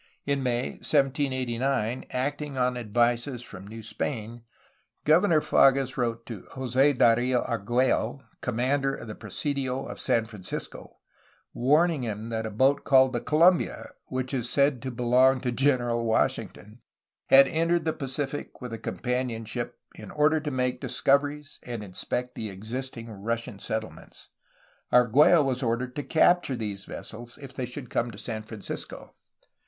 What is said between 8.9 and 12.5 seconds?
of the presidio of San Francisco, warning him that a